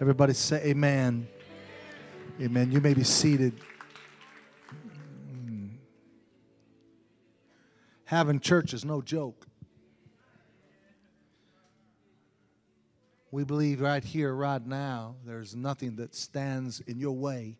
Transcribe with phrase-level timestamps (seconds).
[0.00, 1.26] Everybody say amen.
[2.40, 2.70] Amen.
[2.70, 3.52] You may be seated.
[5.28, 5.70] Mm.
[8.04, 9.44] Having church is no joke.
[13.32, 17.58] We believe right here, right now, there's nothing that stands in your way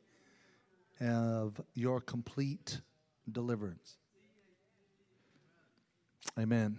[1.00, 2.80] of your complete
[3.32, 3.96] deliverance.
[6.39, 6.79] Amen.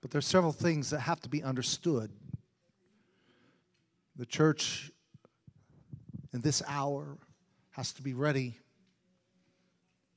[0.00, 2.10] But there's several things that have to be understood.
[4.16, 4.90] The church
[6.32, 7.18] in this hour
[7.70, 8.58] has to be ready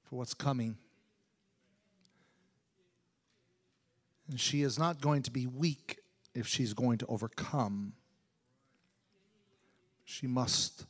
[0.04, 0.78] for what's coming.
[4.30, 6.00] And she is not going to be weak
[6.34, 7.94] if she's going to overcome.
[10.04, 10.86] She must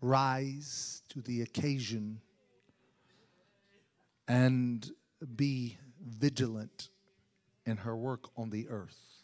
[0.00, 2.20] rise to the occasion
[4.26, 4.90] and
[5.36, 6.88] be vigilant
[7.66, 9.19] in her work on the earth.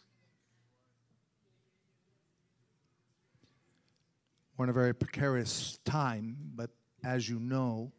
[4.57, 6.71] We're in a very precarious time, but
[7.03, 7.91] as you know,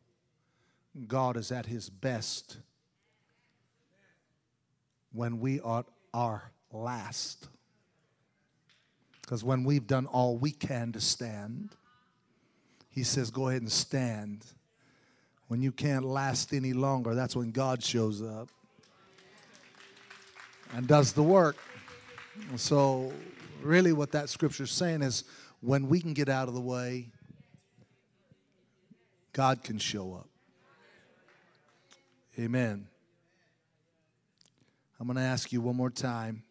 [1.06, 2.58] God is at his best
[5.12, 7.46] when we are our last.
[9.22, 11.70] Because when we've done all we can to stand,
[12.90, 14.44] he says, Go ahead and stand.
[15.46, 18.48] When you can't last any longer, that's when God shows up
[20.74, 21.56] and does the work.
[22.56, 23.12] So,
[23.62, 25.24] really, what that scripture is saying is
[25.60, 27.10] when we can get out of the way,
[29.32, 30.28] God can show up.
[32.38, 32.86] Amen.
[35.00, 36.42] I'm going to ask you one more time.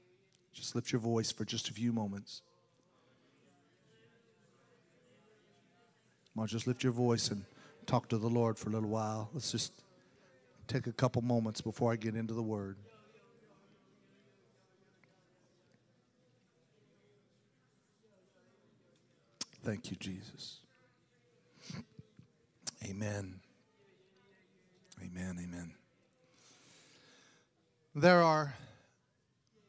[0.54, 2.42] Just lift your voice for just a few moments.
[6.34, 7.44] Come on, just lift your voice and
[7.86, 9.30] talk to the Lord for a little while.
[9.34, 9.74] Let's just
[10.68, 12.78] take a couple moments before I get into the word.
[19.68, 20.60] Thank you, Jesus.
[22.86, 23.42] Amen.
[25.04, 25.38] Amen.
[25.44, 25.74] Amen.
[27.94, 28.56] There are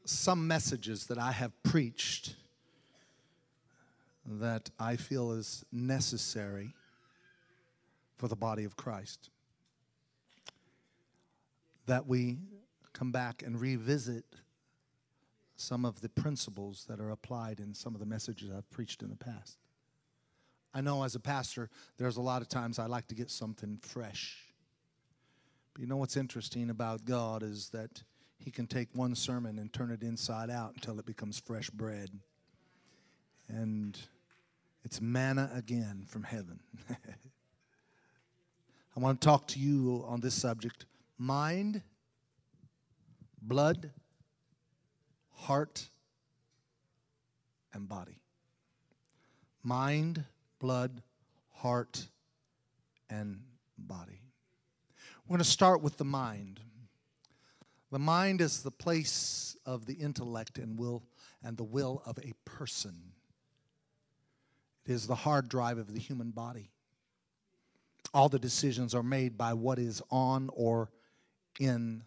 [0.04, 2.36] some messages that I have preached
[4.24, 6.76] that I feel is necessary
[8.18, 9.30] for the body of Christ.
[11.86, 12.38] That we
[12.92, 14.26] come back and revisit
[15.56, 19.08] some of the principles that are applied in some of the messages I've preached in
[19.10, 19.58] the past.
[20.74, 23.78] I know as a pastor, there's a lot of times I like to get something
[23.82, 24.36] fresh.
[25.72, 28.02] But you know what's interesting about God is that
[28.38, 32.10] He can take one sermon and turn it inside out until it becomes fresh bread.
[33.48, 33.98] And
[34.84, 36.60] it's manna again from heaven.
[38.96, 40.84] I want to talk to you on this subject
[41.16, 41.82] mind,
[43.40, 43.90] blood,
[45.34, 45.88] heart,
[47.72, 48.20] and body.
[49.62, 50.24] Mind,
[50.58, 51.02] blood,
[51.50, 52.06] heart,
[53.10, 53.40] and
[53.76, 54.20] body.
[55.26, 56.60] We're going to start with the mind.
[57.90, 61.02] The mind is the place of the intellect and will
[61.42, 63.12] and the will of a person.
[64.84, 66.70] It is the hard drive of the human body.
[68.14, 70.90] All the decisions are made by what is on or
[71.60, 72.02] in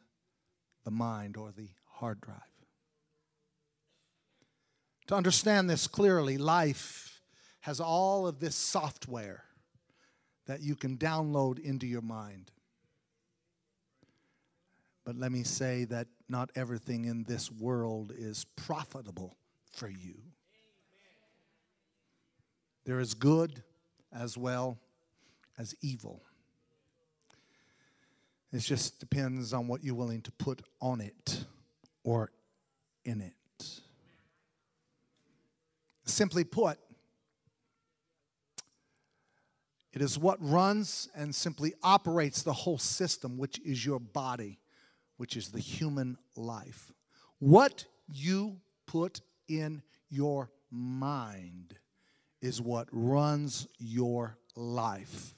[0.83, 2.37] the mind or the hard drive.
[5.07, 7.10] To understand this clearly, life
[7.61, 9.43] has all of this software
[10.47, 12.51] that you can download into your mind.
[15.05, 19.35] But let me say that not everything in this world is profitable
[19.71, 20.15] for you.
[22.85, 23.63] There is good
[24.11, 24.77] as well
[25.57, 26.21] as evil.
[28.51, 31.45] It just depends on what you're willing to put on it
[32.03, 32.31] or
[33.05, 33.33] in it.
[36.05, 36.77] Simply put,
[39.93, 44.59] It is what runs and simply operates the whole system, which is your body,
[45.17, 46.91] which is the human life.
[47.39, 51.75] What you put in your mind
[52.41, 55.35] is what runs your life.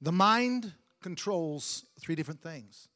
[0.00, 2.88] The mind controls three different things.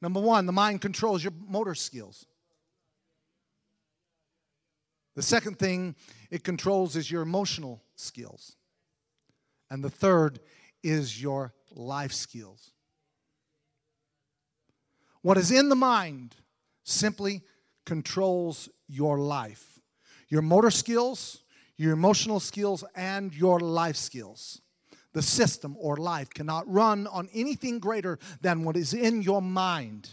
[0.00, 2.26] Number one, the mind controls your motor skills.
[5.16, 5.96] The second thing
[6.30, 8.54] it controls is your emotional skills.
[9.70, 10.38] And the third
[10.84, 12.70] is your life skills.
[15.22, 16.36] What is in the mind
[16.84, 17.42] simply
[17.84, 19.80] controls your life,
[20.28, 21.42] your motor skills,
[21.76, 24.60] your emotional skills, and your life skills.
[25.16, 30.10] the system or life cannot run on anything greater than what is in your mind.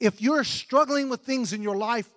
[0.00, 2.08] If you're struggling with things in your life,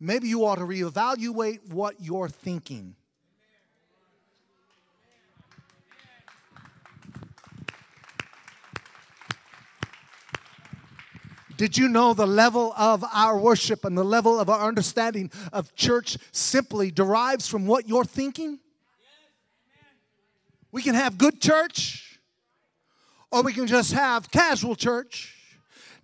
[0.00, 2.94] maybe you ought to reevaluate what you're thinking.
[11.56, 15.74] Did you know the level of our worship and the level of our understanding of
[15.74, 18.58] church simply derives from what you're thinking?
[20.70, 22.20] We can have good church
[23.30, 25.35] or we can just have casual church.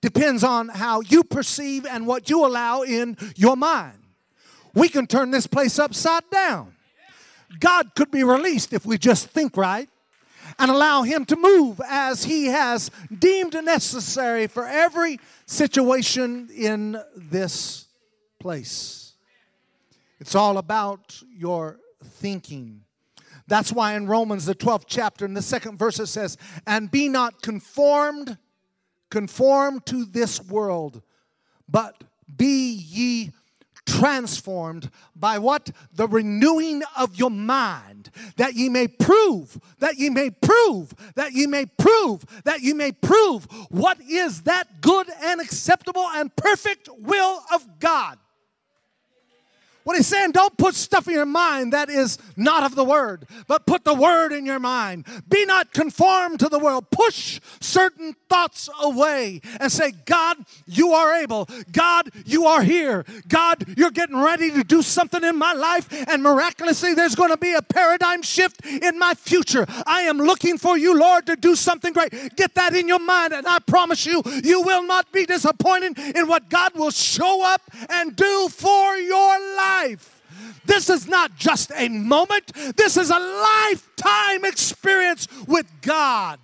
[0.03, 3.99] Depends on how you perceive and what you allow in your mind.
[4.75, 6.75] We can turn this place upside down.
[7.61, 9.89] God could be released if we just think right
[10.59, 17.87] and allow Him to move as He has deemed necessary for every situation in this
[18.41, 19.13] place.
[20.19, 22.83] It's all about your thinking.
[23.47, 27.09] That's why in Romans, the 12th chapter, in the second verse, it says, And be
[27.09, 28.39] not conformed,
[29.13, 31.03] conformed to this world,
[31.69, 32.03] but
[32.35, 33.31] be ye
[33.85, 35.71] transformed by what?
[35.93, 41.47] The renewing of your mind, that ye may prove, that ye may prove, that ye
[41.47, 47.43] may prove, that ye may prove what is that good and acceptable and perfect will
[47.53, 48.19] of God.
[49.85, 53.27] What he's saying, don't put stuff in your mind that is not of the word,
[53.49, 55.07] but put the word in your mind.
[55.29, 56.91] Be not conformed to the world.
[56.91, 60.37] Push certain thoughts away and say, God,
[60.67, 61.49] you are able.
[61.73, 63.05] God, you are here.
[63.29, 67.37] God, you're getting ready to do something in my life, and miraculously, there's going to
[67.37, 69.67] be a paradigm shift in my future.
[69.87, 72.37] I am looking for you, Lord, to do something great.
[72.37, 76.29] Get that in your mind, and I promise you, you will not be disappointed in
[76.29, 80.23] what God will show up and do for your life life.
[80.65, 86.39] This is not just a moment, this is a lifetime experience with God.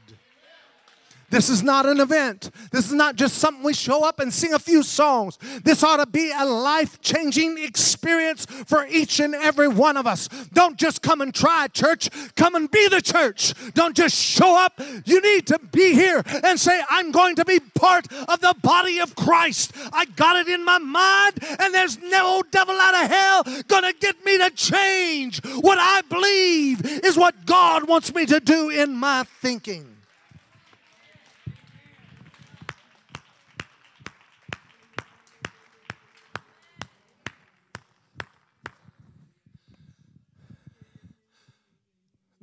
[1.30, 2.50] This is not an event.
[2.72, 5.38] This is not just something we show up and sing a few songs.
[5.62, 10.28] This ought to be a life changing experience for each and every one of us.
[10.52, 13.52] Don't just come and try church, come and be the church.
[13.74, 14.80] Don't just show up.
[15.04, 18.98] You need to be here and say, I'm going to be part of the body
[19.00, 19.72] of Christ.
[19.92, 24.24] I got it in my mind, and there's no devil out of hell gonna get
[24.24, 25.44] me to change.
[25.44, 29.97] What I believe is what God wants me to do in my thinking.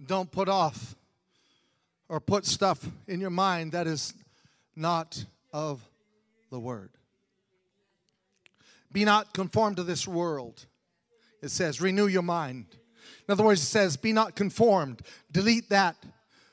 [0.07, 0.95] Don't put off
[2.09, 4.13] or put stuff in your mind that is
[4.75, 5.81] not of
[6.51, 6.89] the word.
[8.91, 10.65] Be not conformed to this world.
[11.41, 12.65] It says, renew your mind.
[13.27, 15.01] In other words, it says, be not conformed.
[15.31, 15.95] Delete that.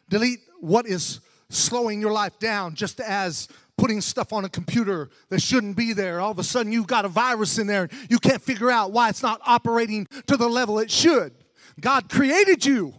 [0.09, 1.21] Delete what is
[1.51, 6.21] slowing your life down, just as putting stuff on a computer that shouldn't be there.
[6.21, 7.85] All of a sudden, you've got a virus in there.
[7.85, 11.33] and You can't figure out why it's not operating to the level it should.
[11.81, 12.95] God created you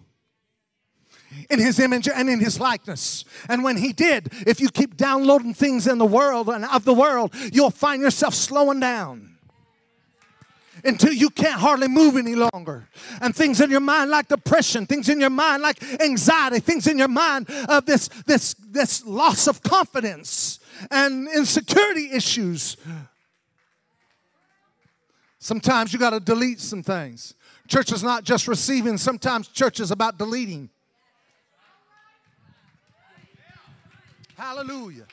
[1.49, 3.25] in his image and in his likeness.
[3.49, 6.93] And when he did, if you keep downloading things in the world and of the
[6.93, 9.33] world, you'll find yourself slowing down
[10.83, 12.87] until you can't hardly move any longer.
[13.21, 16.97] And things in your mind like depression, things in your mind like anxiety, things in
[16.97, 20.59] your mind of this this this loss of confidence
[20.91, 22.77] and insecurity issues.
[25.39, 27.35] Sometimes you got to delete some things.
[27.67, 30.69] Church is not just receiving, sometimes church is about deleting.
[34.35, 35.05] Hallelujah.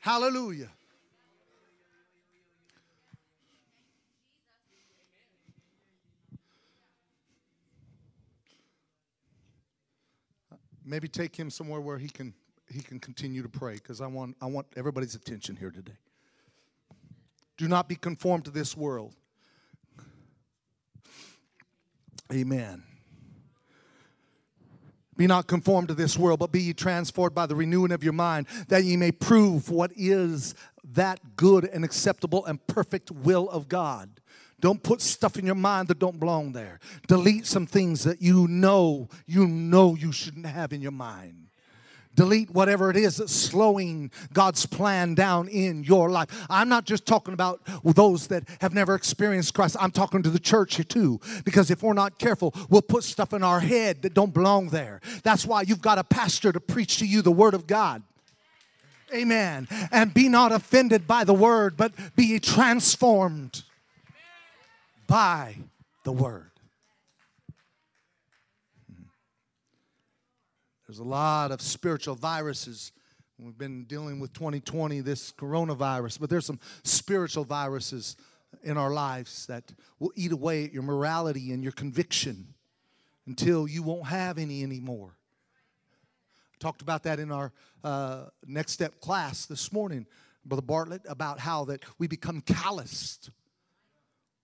[0.00, 0.68] Hallelujah.
[10.84, 12.34] Maybe take him somewhere where he can
[12.70, 15.96] he can continue to pray because I want I want everybody's attention here today.
[17.56, 19.14] Do not be conformed to this world.
[22.32, 22.82] Amen.
[25.16, 28.12] Be not conformed to this world, but be ye transformed by the renewing of your
[28.12, 30.54] mind, that ye may prove what is
[30.92, 34.20] that good and acceptable and perfect will of God.
[34.60, 36.80] Don't put stuff in your mind that don't belong there.
[37.06, 41.48] Delete some things that you know, you know you shouldn't have in your mind.
[42.14, 46.46] Delete whatever it is that's slowing God's plan down in your life.
[46.48, 49.76] I'm not just talking about those that have never experienced Christ.
[49.80, 51.20] I'm talking to the church too.
[51.44, 55.00] Because if we're not careful, we'll put stuff in our head that don't belong there.
[55.22, 58.02] That's why you've got a pastor to preach to you the Word of God.
[59.12, 59.68] Amen.
[59.92, 63.62] And be not offended by the Word, but be transformed
[65.06, 65.56] by
[66.04, 66.50] the Word.
[70.86, 72.92] There's a lot of spiritual viruses.
[73.38, 78.16] We've been dealing with 2020, this coronavirus, but there's some spiritual viruses
[78.62, 82.54] in our lives that will eat away at your morality and your conviction
[83.26, 85.16] until you won't have any anymore.
[86.60, 90.06] Talked about that in our uh, next step class this morning,
[90.44, 93.30] Brother Bartlett, about how that we become calloused.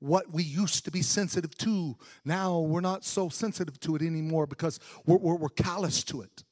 [0.01, 4.47] What we used to be sensitive to, now we're not so sensitive to it anymore
[4.47, 6.45] because we're, we're, we're callous to it.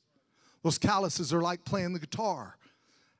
[0.62, 2.56] Those calluses are like playing the guitar.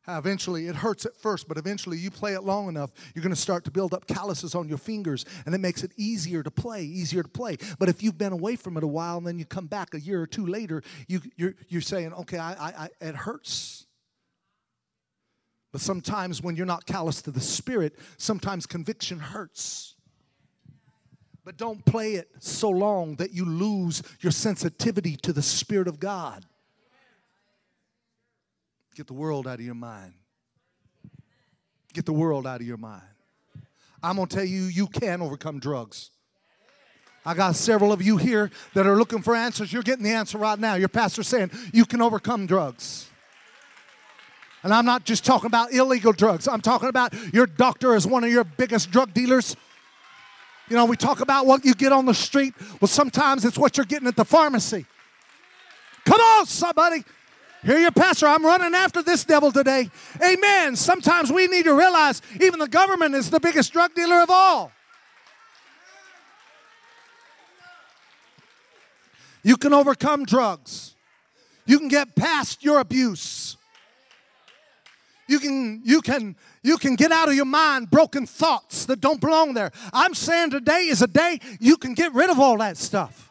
[0.07, 3.35] Uh, eventually, it hurts at first, but eventually, you play it long enough, you're going
[3.35, 6.51] to start to build up calluses on your fingers, and it makes it easier to
[6.51, 7.59] play, easier to play.
[7.79, 10.01] But if you've been away from it a while and then you come back a
[10.01, 13.87] year or two later, you, you're, you're saying, okay, I, I, I, it hurts.
[15.73, 19.95] But sometimes when you're not callous to the Spirit, sometimes conviction hurts.
[21.49, 25.99] But don't play it so long that you lose your sensitivity to the Spirit of
[25.99, 26.45] God.
[28.95, 30.13] Get the world out of your mind.
[31.95, 33.01] Get the world out of your mind.
[34.03, 36.11] I'm going to tell you, you can overcome drugs.
[37.25, 39.73] I got several of you here that are looking for answers.
[39.73, 40.75] You're getting the answer right now.
[40.75, 43.09] Your pastor's saying you can overcome drugs.
[44.63, 48.23] And I'm not just talking about illegal drugs, I'm talking about your doctor is one
[48.23, 49.57] of your biggest drug dealers.
[50.69, 52.55] You know, we talk about what you get on the street.
[52.81, 54.87] Well, sometimes it's what you're getting at the pharmacy.
[56.05, 57.05] Come on, somebody.
[57.63, 59.91] Hear your pastor, I'm running after this devil today.
[60.25, 60.77] Amen.
[60.77, 64.73] Sometimes we need to realize even the government is the biggest drug dealer of all.
[69.43, 70.95] You can overcome drugs.
[71.67, 73.58] You can get past your abuse.
[75.29, 79.21] You can you can you can get out of your mind broken thoughts that don't
[79.21, 79.71] belong there.
[79.93, 83.31] I'm saying today is a day you can get rid of all that stuff.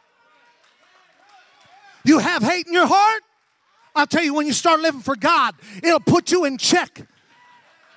[2.06, 3.24] You have hate in your heart?
[3.96, 7.02] I'll tell you, when you start living for God, it'll put you in check.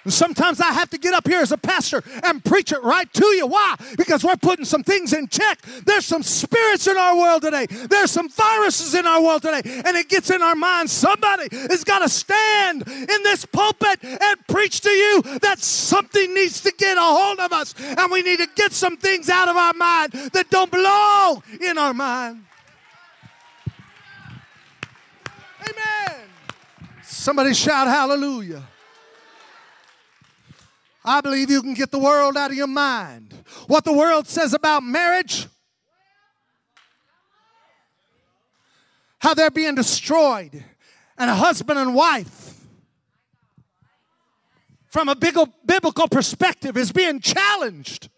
[0.05, 3.13] And sometimes I have to get up here as a pastor and preach it right
[3.13, 3.47] to you.
[3.47, 3.77] Why?
[3.99, 5.61] Because we're putting some things in check.
[5.85, 7.67] There's some spirits in our world today.
[7.67, 9.61] There's some viruses in our world today.
[9.85, 10.93] And it gets in our minds.
[10.93, 16.63] Somebody has got to stand in this pulpit and preach to you that something needs
[16.63, 17.75] to get a hold of us.
[17.79, 21.77] And we need to get some things out of our mind that don't belong in
[21.77, 22.45] our mind.
[25.61, 26.21] Amen.
[27.03, 28.63] Somebody shout hallelujah.
[31.05, 33.35] I believe you can get the world out of your mind.
[33.67, 35.47] What the world says about marriage,
[39.19, 40.65] how they're being destroyed,
[41.17, 42.61] and a husband and wife,
[44.89, 48.09] from a biblical perspective, is being challenged.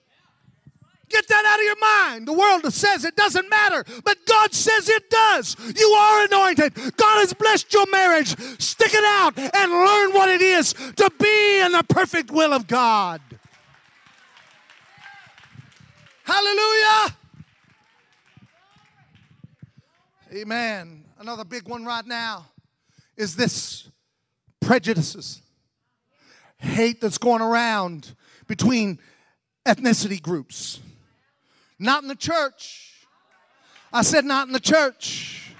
[1.12, 2.26] Get that out of your mind.
[2.26, 5.56] The world says it doesn't matter, but God says it does.
[5.76, 6.74] You are anointed.
[6.96, 8.34] God has blessed your marriage.
[8.58, 12.66] Stick it out and learn what it is to be in the perfect will of
[12.66, 13.20] God.
[16.24, 17.16] Hallelujah.
[20.34, 21.04] Amen.
[21.18, 22.46] Another big one right now
[23.18, 23.90] is this
[24.60, 25.42] prejudices,
[26.56, 28.14] hate that's going around
[28.46, 28.98] between
[29.66, 30.80] ethnicity groups.
[31.82, 32.92] Not in the church.
[33.92, 35.52] I said, not in the church.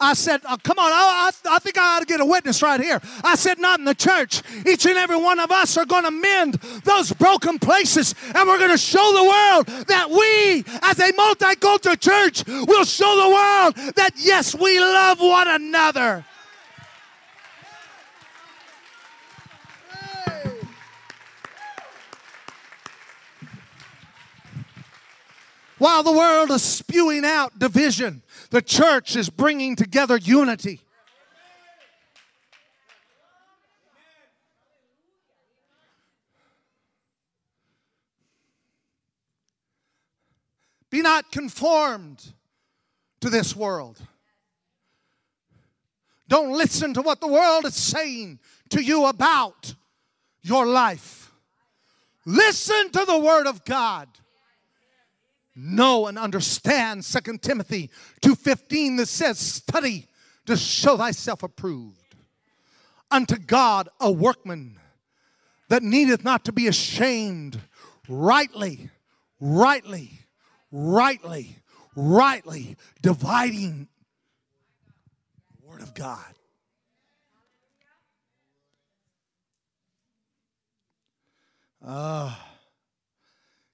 [0.00, 2.60] I said, oh, come on, I, I, I, think I ought to get a witness
[2.62, 3.00] right here.
[3.22, 4.42] I said, not in the church.
[4.66, 8.58] Each and every one of us are going to mend those broken places, and we're
[8.58, 13.94] going to show the world that we, as a multicultural church, will show the world
[13.94, 16.24] that, yes, we love one another.
[25.78, 30.80] While the world is spewing out division, the church is bringing together unity.
[40.88, 42.32] Be not conformed
[43.20, 44.00] to this world.
[46.28, 48.38] Don't listen to what the world is saying
[48.70, 49.74] to you about
[50.40, 51.32] your life.
[52.24, 54.08] Listen to the Word of God
[55.56, 60.06] know and understand Second Timothy 2:15 that says study
[60.44, 62.14] to show thyself approved
[63.10, 64.78] unto God a workman
[65.68, 67.60] that needeth not to be ashamed.
[68.08, 68.90] Rightly
[69.40, 70.20] rightly
[70.70, 71.56] rightly
[71.94, 73.88] rightly dividing
[75.60, 76.24] the word of God.
[81.82, 82.40] Ah.
[82.42, 82.55] uh,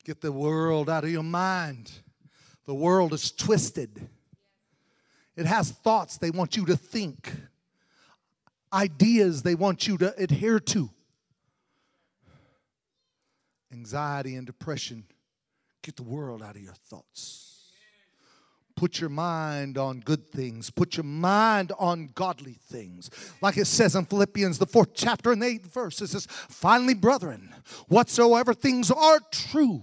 [0.04, 1.90] Get the world out of your mind.
[2.66, 4.08] The world is twisted.
[5.36, 7.32] It has thoughts they want you to think,
[8.72, 10.90] ideas they want you to adhere to.
[13.72, 15.04] Anxiety and depression
[15.82, 17.52] get the world out of your thoughts.
[18.74, 20.70] Put your mind on good things.
[20.70, 23.10] Put your mind on godly things.
[23.40, 26.94] Like it says in Philippians, the fourth chapter and the eighth verse, it says, Finally,
[26.94, 27.54] brethren,
[27.88, 29.82] whatsoever things are true,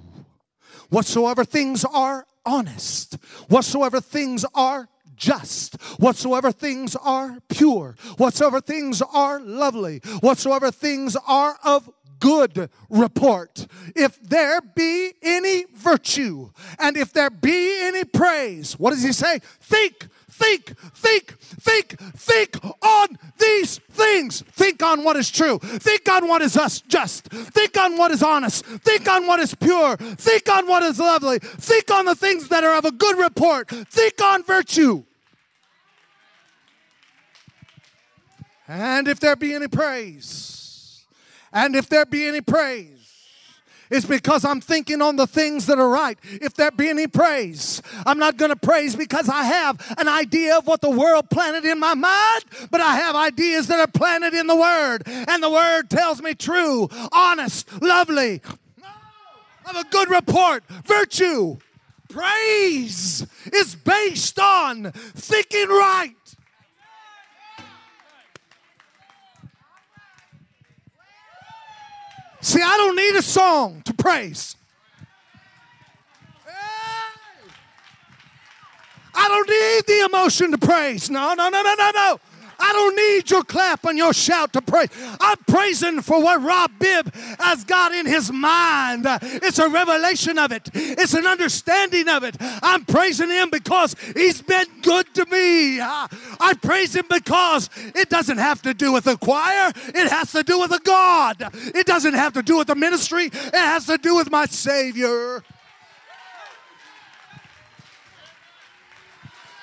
[0.90, 3.16] whatsoever things are honest,
[3.48, 11.58] whatsoever things are just, whatsoever things are pure, whatsoever things are lovely, whatsoever things are
[11.64, 13.68] of good report.
[13.96, 19.40] If there be any virtue and if there be any praise, what does he say?
[19.62, 20.08] Think,
[20.40, 24.42] think, think, think, think on these things.
[24.42, 25.60] Think on what is true.
[25.60, 27.26] Think on what is just.
[27.28, 28.66] Think on what is honest.
[28.66, 29.98] Think on what is pure.
[29.98, 31.40] Think on what is lovely.
[31.40, 33.70] Think on the things that are of a good report.
[33.70, 35.04] Think on virtue.
[38.68, 41.04] And if there be any praise,
[41.52, 42.99] and if there be any praise,
[43.90, 46.18] it's because I'm thinking on the things that are right.
[46.24, 50.58] If there be any praise, I'm not going to praise because I have an idea
[50.58, 54.34] of what the world planted in my mind, but I have ideas that are planted
[54.34, 55.04] in the Word.
[55.08, 58.42] And the Word tells me true, honest, lovely,
[59.66, 61.58] of a good report, virtue.
[62.10, 66.16] Praise is based on thinking right.
[72.42, 74.56] See, I don't need a song to praise.
[79.14, 81.10] I don't need the emotion to praise.
[81.10, 82.20] No, no, no, no, no, no.
[82.60, 84.90] I don't need your clap and your shout to praise.
[85.20, 89.06] I'm praising for what Rob Bibb has got in his mind.
[89.08, 92.36] It's a revelation of it, it's an understanding of it.
[92.40, 95.80] I'm praising him because he's been good to me.
[95.82, 100.44] I praise him because it doesn't have to do with the choir, it has to
[100.44, 101.38] do with a God.
[101.54, 105.44] It doesn't have to do with the ministry, it has to do with my Savior.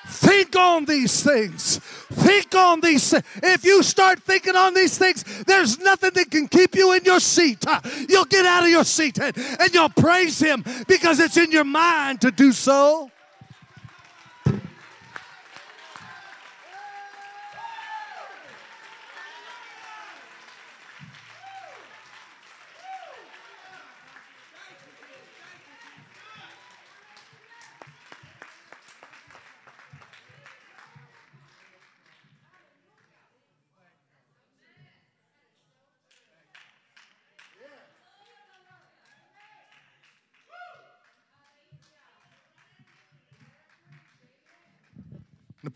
[0.06, 1.78] Think on these things.
[1.78, 3.24] Think on these things.
[3.42, 7.20] If you start thinking on these things, there's nothing that can keep you in your
[7.20, 7.66] seat.
[7.66, 11.50] Uh, you'll get out of your seat and, and you'll praise Him because it's in
[11.50, 13.10] your mind to do so.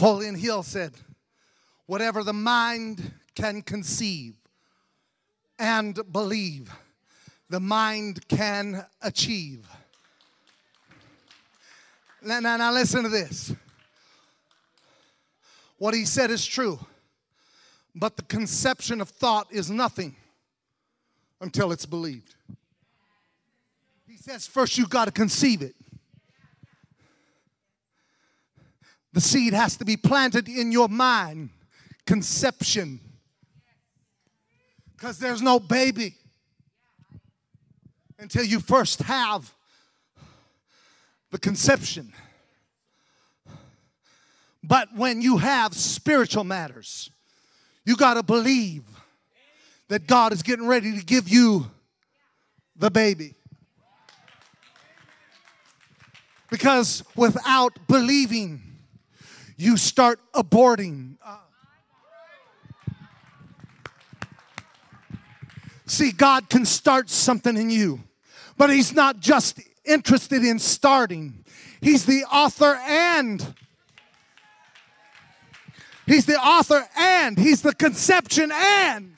[0.01, 0.95] Napoleon Hill said,
[1.85, 4.35] Whatever the mind can conceive
[5.59, 6.73] and believe,
[7.51, 9.69] the mind can achieve.
[12.23, 13.53] Now, now, now listen to this.
[15.77, 16.79] What he said is true,
[17.95, 20.17] but the conception of thought is nothing
[21.43, 22.37] until it's believed.
[24.09, 25.75] He says, first you got to conceive it.
[29.12, 31.51] The seed has to be planted in your mind,
[32.07, 33.01] conception.
[34.96, 36.14] Because there's no baby
[38.18, 39.53] until you first have
[41.31, 42.12] the conception.
[44.62, 47.11] But when you have spiritual matters,
[47.85, 48.85] you got to believe
[49.88, 51.70] that God is getting ready to give you
[52.77, 53.35] the baby.
[56.51, 58.70] Because without believing,
[59.61, 61.16] you start aborting.
[65.85, 68.01] See, God can start something in you,
[68.57, 71.44] but He's not just interested in starting,
[71.81, 73.55] He's the author and
[76.07, 79.16] He's the author and He's the conception and.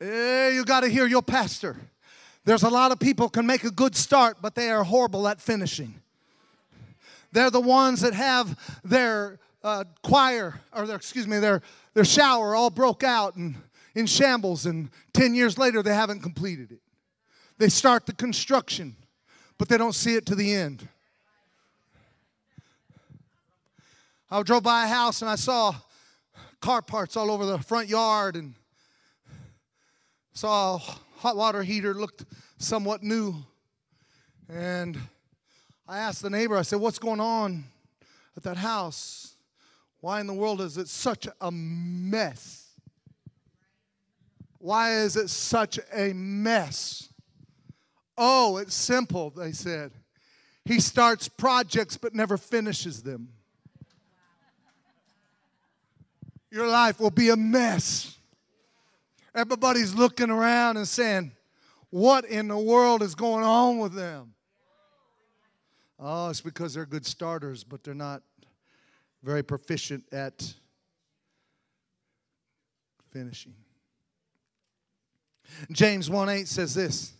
[0.00, 1.76] Eh, you got to hear your pastor.
[2.44, 5.40] There's a lot of people can make a good start, but they are horrible at
[5.40, 5.94] finishing.
[7.32, 11.62] They're the ones that have their uh, choir, or their, excuse me, their,
[11.94, 13.56] their shower all broke out and
[13.94, 16.80] in shambles, and 10 years later they haven't completed it.
[17.58, 18.96] They start the construction,
[19.56, 20.88] but they don't see it to the end.
[24.30, 25.74] I drove by a house and I saw
[26.60, 28.54] car parts all over the front yard and
[30.32, 30.80] saw
[31.24, 32.26] hot water heater looked
[32.58, 33.34] somewhat new.
[34.46, 34.98] And
[35.88, 37.64] I asked the neighbor, I said, What's going on
[38.36, 39.34] at that house?
[40.02, 42.66] Why in the world is it such a mess?
[44.58, 47.08] Why is it such a mess?
[48.18, 49.92] Oh, it's simple, they said.
[50.66, 53.30] He starts projects but never finishes them.
[56.50, 58.13] Your life will be a mess.
[59.34, 61.32] Everybody's looking around and saying,
[61.90, 64.34] What in the world is going on with them?
[65.98, 68.22] Oh, it's because they're good starters, but they're not
[69.22, 70.54] very proficient at
[73.10, 73.54] finishing.
[75.72, 77.12] James 1 8 says this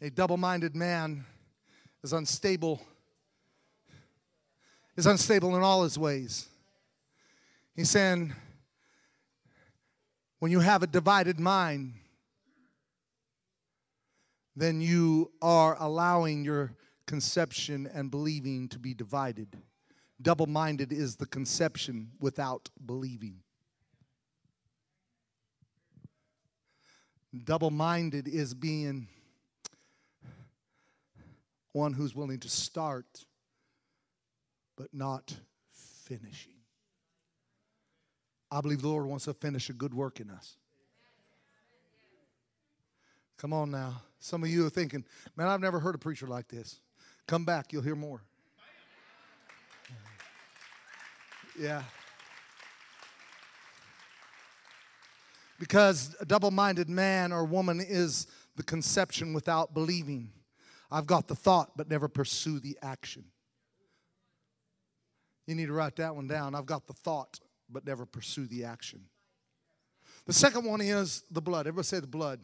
[0.00, 1.24] A double minded man
[2.02, 2.80] is unstable,
[4.96, 6.46] is unstable in all his ways.
[7.74, 8.34] He's saying,
[10.42, 11.94] when you have a divided mind,
[14.56, 16.72] then you are allowing your
[17.06, 19.56] conception and believing to be divided.
[20.20, 23.36] Double minded is the conception without believing.
[27.44, 29.06] Double minded is being
[31.70, 33.26] one who's willing to start
[34.76, 35.36] but not
[35.70, 36.61] finishing.
[38.52, 40.56] I believe the Lord wants to finish a good work in us.
[43.38, 44.02] Come on now.
[44.20, 45.04] Some of you are thinking,
[45.36, 46.78] man, I've never heard a preacher like this.
[47.26, 48.20] Come back, you'll hear more.
[51.58, 51.82] Yeah.
[55.58, 60.30] Because a double minded man or woman is the conception without believing.
[60.90, 63.24] I've got the thought, but never pursue the action.
[65.46, 66.54] You need to write that one down.
[66.54, 67.40] I've got the thought,
[67.72, 69.00] but never pursue the action.
[70.26, 71.66] The second one is the blood.
[71.66, 72.40] Everybody say the blood.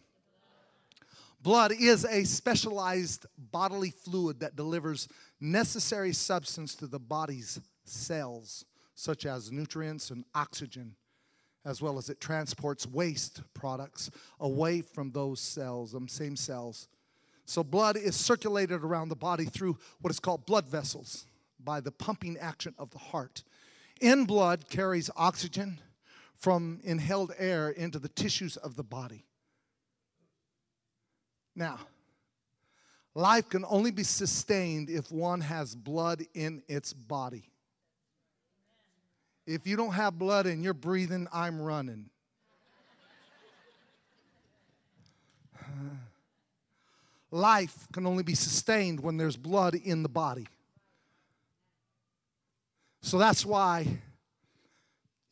[1.41, 5.09] Blood is a specialized bodily fluid that delivers
[5.41, 8.65] necessary substance to the body's cells,
[8.95, 10.97] such as nutrients and oxygen,
[11.65, 14.11] as well as it transports waste products
[14.41, 16.89] away from those cells, them same cells.
[17.45, 21.25] So, blood is circulated around the body through what is called blood vessels
[21.61, 23.45] by the pumping action of the heart.
[24.01, 25.81] In blood carries oxygen
[26.37, 29.25] from inhaled air into the tissues of the body.
[31.57, 31.81] Now,
[33.15, 37.51] life can only be sustained if one has blood in its body.
[39.47, 42.11] If you don't have blood and you're breathing, I'm running.
[47.31, 50.47] Life can only be sustained when there's blood in the body.
[53.01, 53.87] So that's why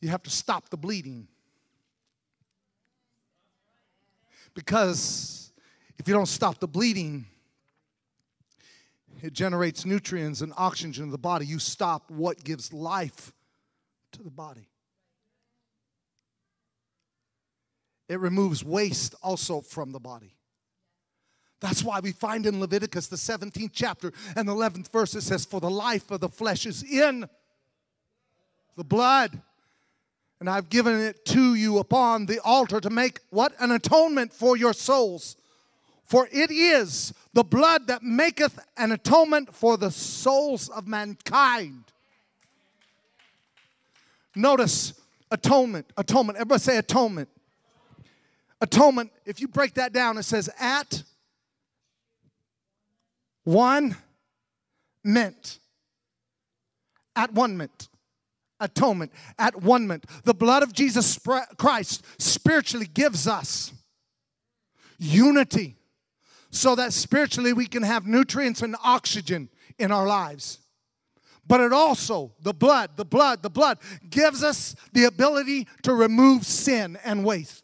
[0.01, 1.27] you have to stop the bleeding.
[4.53, 5.51] Because
[5.99, 7.25] if you don't stop the bleeding,
[9.21, 11.45] it generates nutrients and oxygen in the body.
[11.45, 13.33] You stop what gives life
[14.13, 14.67] to the body.
[18.07, 20.33] It removes waste also from the body.
[21.59, 25.43] That's why we find in Leviticus, the 17th chapter and the 11th verse, it says,
[25.43, 27.27] For the life of the flesh is in
[28.77, 29.41] the blood.
[30.39, 33.53] And I've given it to you upon the altar to make what?
[33.59, 35.35] An atonement for your souls.
[36.05, 41.83] For it is the blood that maketh an atonement for the souls of mankind.
[44.35, 44.93] Notice
[45.31, 46.37] atonement, atonement.
[46.37, 47.29] Everybody say atonement.
[48.61, 51.03] Atonement, if you break that down, it says at
[53.43, 53.97] one
[55.03, 55.59] meant.
[57.15, 57.89] At one meant
[58.59, 60.01] atonement, at one.
[60.23, 61.19] The blood of Jesus
[61.57, 63.73] Christ spiritually gives us
[64.97, 65.75] unity
[66.49, 70.59] so that spiritually we can have nutrients and oxygen in our lives.
[71.45, 76.45] But it also, the blood, the blood, the blood gives us the ability to remove
[76.45, 77.63] sin and waste.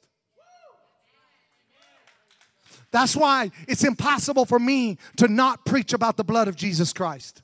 [2.92, 7.42] That's why it's impossible for me to not preach about the blood of Jesus Christ.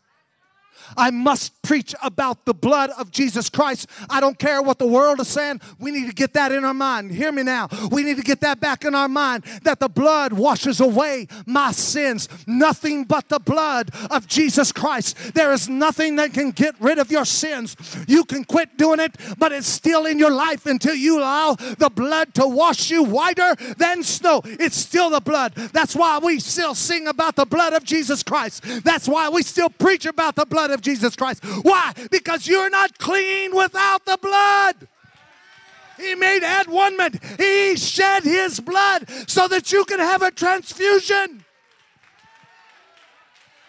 [0.97, 3.87] I must preach about the blood of Jesus Christ.
[4.09, 5.61] I don't care what the world is saying.
[5.79, 7.11] We need to get that in our mind.
[7.11, 7.69] Hear me now.
[7.91, 11.71] We need to get that back in our mind that the blood washes away my
[11.71, 12.27] sins.
[12.47, 15.33] Nothing but the blood of Jesus Christ.
[15.33, 17.75] There is nothing that can get rid of your sins.
[18.07, 21.91] You can quit doing it, but it's still in your life until you allow the
[21.93, 24.41] blood to wash you whiter than snow.
[24.45, 25.53] It's still the blood.
[25.55, 28.63] That's why we still sing about the blood of Jesus Christ.
[28.83, 31.43] That's why we still preach about the blood of of Jesus Christ.
[31.63, 31.93] Why?
[32.09, 34.87] Because you're not clean without the blood.
[35.97, 37.21] He made atonement.
[37.37, 41.43] He shed his blood so that you can have a transfusion.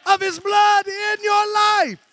[0.06, 2.06] of His blood in your life.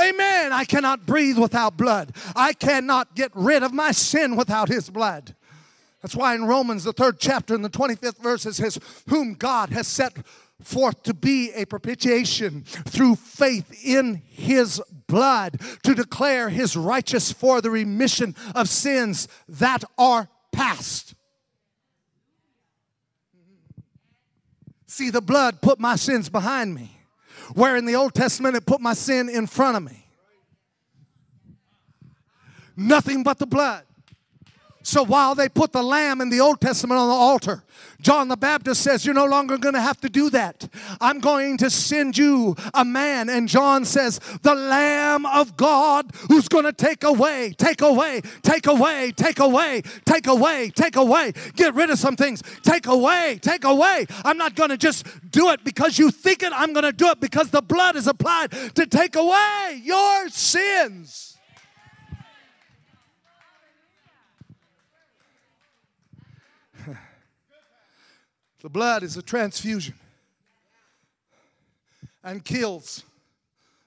[0.00, 0.52] Amen.
[0.52, 2.12] I cannot breathe without blood.
[2.36, 5.34] I cannot get rid of my sin without His blood.
[6.02, 9.70] That's why in Romans, the third chapter, in the 25th verse, it says, Whom God
[9.70, 10.16] has set
[10.62, 17.60] forth to be a propitiation through faith in his blood to declare his righteous for
[17.60, 21.14] the remission of sins that are past.
[24.86, 26.98] See, the blood put my sins behind me,
[27.54, 30.06] where in the Old Testament it put my sin in front of me.
[32.76, 33.84] Nothing but the blood.
[34.88, 37.62] So while they put the lamb in the Old Testament on the altar,
[38.00, 40.66] John the Baptist says, You're no longer going to have to do that.
[40.98, 43.28] I'm going to send you a man.
[43.28, 48.66] And John says, The Lamb of God who's going to take away, take away, take
[48.66, 53.64] away, take away, take away, take away, get rid of some things, take away, take
[53.64, 54.06] away.
[54.24, 57.10] I'm not going to just do it because you think it, I'm going to do
[57.10, 61.27] it because the blood is applied to take away your sins.
[68.60, 69.94] The blood is a transfusion
[72.24, 73.04] and kills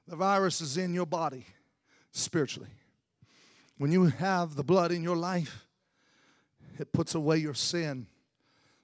[0.08, 1.46] the viruses in your body
[2.12, 2.70] spiritually.
[3.78, 5.66] When you have the blood in your life,
[6.80, 8.08] it puts away your sin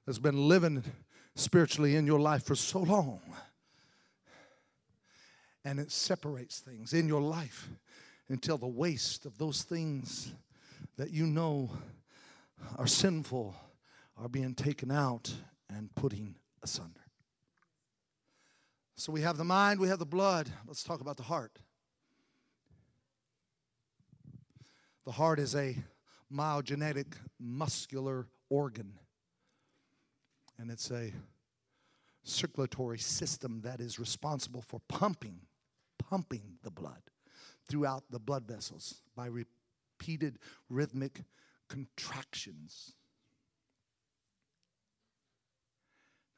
[0.05, 0.83] that's been living
[1.35, 3.21] spiritually in your life for so long.
[5.63, 7.69] And it separates things in your life
[8.29, 10.33] until the waste of those things
[10.97, 11.69] that you know
[12.77, 13.55] are sinful
[14.17, 15.33] are being taken out
[15.69, 17.01] and putting asunder.
[18.95, 20.49] So we have the mind, we have the blood.
[20.65, 21.59] Let's talk about the heart.
[25.05, 25.77] The heart is a
[26.33, 28.93] myogenetic muscular organ,
[30.57, 31.13] and it's a
[32.23, 35.39] circulatory system that is responsible for pumping,
[35.97, 37.01] pumping the blood
[37.69, 41.23] throughout the blood vessels by repeated rhythmic
[41.69, 42.93] contractions.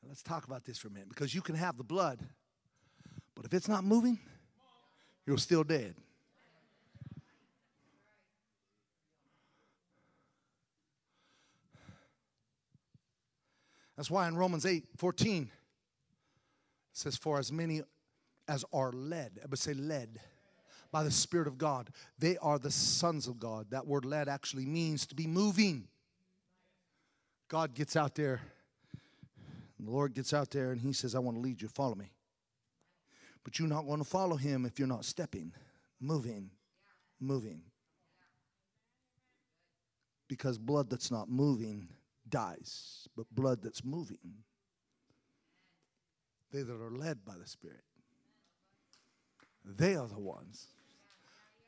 [0.02, 2.20] Now let's talk about this for a minute because you can have the blood,
[3.36, 4.20] but if it's not moving,
[5.26, 5.96] you're still dead.
[14.00, 15.50] That's why in Romans 8 14 it
[16.94, 17.82] says, For as many
[18.48, 20.22] as are led, would say led
[20.90, 23.68] by the Spirit of God, they are the sons of God.
[23.72, 25.90] That word led actually means to be moving.
[27.50, 28.42] God gets out there
[29.80, 31.96] and the Lord gets out there and he says, I want to lead you, follow
[31.96, 32.12] me.
[33.44, 35.54] But you're not going to follow him if you're not stepping,
[36.00, 36.52] moving,
[37.20, 37.62] moving.
[40.28, 41.88] Because blood that's not moving
[42.28, 44.44] dies, but blood that's moving,
[46.52, 47.84] they that are led by the Spirit,
[49.66, 50.68] they are the ones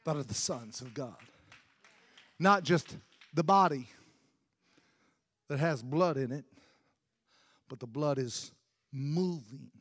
[0.04, 1.16] that are the sons of God.
[2.38, 2.98] Not just
[3.34, 3.88] the body
[5.48, 6.46] that has blood in it,
[7.72, 8.52] but the blood is
[8.92, 9.72] moving.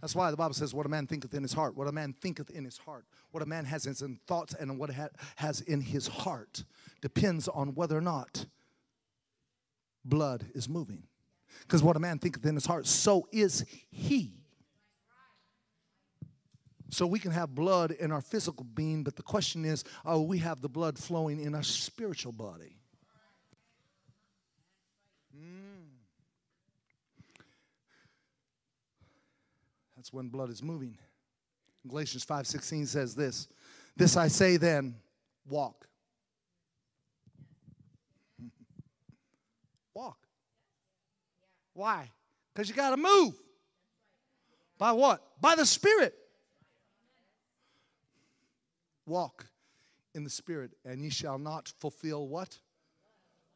[0.00, 2.12] That's why the Bible says, What a man thinketh in his heart, what a man
[2.12, 5.62] thinketh in his heart, what a man has in his thoughts and what ha- has
[5.62, 6.62] in his heart
[7.02, 8.46] depends on whether or not
[10.04, 11.02] blood is moving.
[11.62, 14.34] Because what a man thinketh in his heart, so is he.
[16.90, 20.38] So we can have blood in our physical being, but the question is, oh, we
[20.38, 22.76] have the blood flowing in our spiritual body.
[30.04, 30.98] That's when blood is moving.
[31.88, 33.48] Galatians 5:16 says this.
[33.96, 34.96] This I say then,
[35.48, 35.88] walk.
[39.94, 40.18] walk.
[41.72, 42.10] Why?
[42.52, 43.32] Because you got to move.
[44.76, 45.22] By what?
[45.40, 46.14] By the Spirit.
[49.06, 49.46] Walk
[50.14, 52.58] in the Spirit, and ye shall not fulfill what?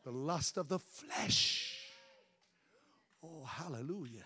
[0.02, 1.76] The lust of the flesh.
[3.22, 4.24] Oh, hallelujah.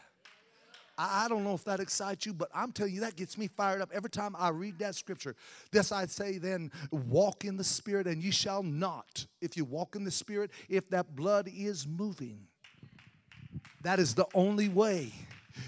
[1.10, 3.80] I, don't know if that excites you, but I'm telling you, that gets me fired
[3.80, 5.34] up every time I read that scripture.
[5.70, 9.96] This I say then, walk in the Spirit, and ye shall not, if you walk
[9.96, 12.46] in the Spirit, if that blood is moving.
[13.82, 15.12] That is the only way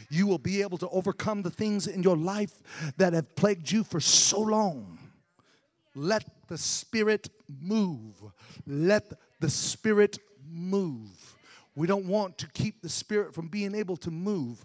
[0.08, 2.52] you will be able to overcome the things in your life
[2.96, 4.98] that have plagued you for so long.
[5.94, 7.28] Let the Spirit
[7.60, 8.22] move.
[8.66, 10.18] Let the Spirit
[10.48, 11.36] move.
[11.76, 14.64] We don't want to keep the Spirit from being able to move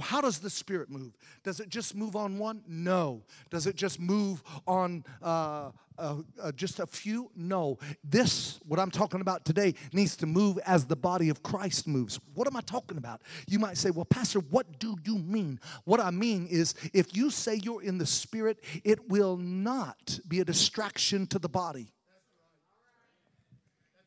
[0.00, 1.12] How does the Spirit move?
[1.44, 2.62] Does it just move on one?
[2.66, 3.22] No.
[3.48, 7.30] Does it just move on uh, uh, uh, just a few?
[7.36, 7.78] No.
[8.02, 12.18] This, what I'm talking about today, needs to move as the body of Christ moves.
[12.34, 13.22] What am I talking about?
[13.46, 15.60] You might say, well, Pastor, what do you mean?
[15.84, 20.40] What I mean is, if you say you're in the Spirit, it will not be
[20.40, 21.92] a distraction to the body.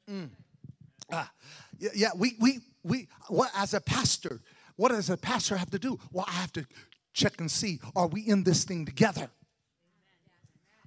[0.10, 0.32] Mm.
[1.14, 1.32] Ah,
[1.94, 4.42] yeah, we, we, we, what, as a pastor,
[4.76, 6.00] what does a pastor have to do?
[6.12, 6.66] Well, I have to
[7.14, 9.30] check and see are we in this thing together?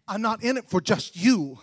[0.07, 1.59] I'm not in it for just you.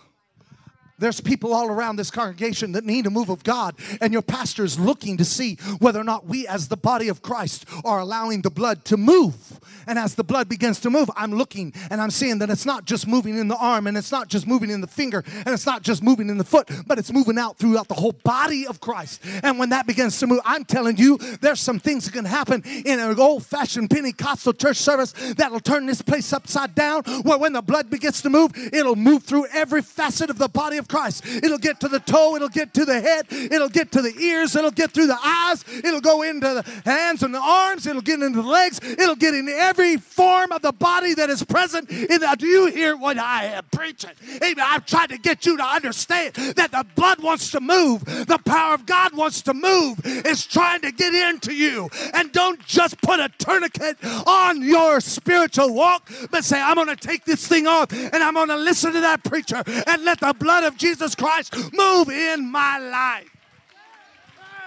[0.98, 4.64] There's people all around this congregation that need a move of God, and your pastor
[4.64, 8.42] is looking to see whether or not we, as the body of Christ, are allowing
[8.42, 9.60] the blood to move.
[9.86, 12.84] And as the blood begins to move, I'm looking and I'm seeing that it's not
[12.84, 15.66] just moving in the arm, and it's not just moving in the finger, and it's
[15.66, 18.80] not just moving in the foot, but it's moving out throughout the whole body of
[18.80, 19.22] Christ.
[19.42, 22.62] And when that begins to move, I'm telling you, there's some things that can happen
[22.64, 27.54] in an old fashioned Pentecostal church service that'll turn this place upside down, where when
[27.54, 31.24] the blood begins to move, it'll move through every facet of the body of Christ.
[31.26, 34.56] It'll get to the toe, it'll get to the head, it'll get to the ears,
[34.56, 38.20] it'll get through the eyes, it'll go into the hands and the arms, it'll get
[38.20, 41.90] into the legs, it'll get in every form of the body that is present.
[41.90, 44.10] In the, do you hear what I am preaching?
[44.36, 44.64] Amen.
[44.66, 48.74] I'm trying to get you to understand that the blood wants to move, the power
[48.74, 51.88] of God wants to move, it's trying to get into you.
[52.14, 56.96] And don't just put a tourniquet on your spiritual walk, but say, I'm going to
[56.96, 60.34] take this thing off and I'm going to listen to that preacher and let the
[60.38, 63.36] blood of Jesus Christ move in my life.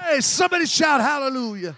[0.01, 1.75] Hey, somebody shout hallelujah.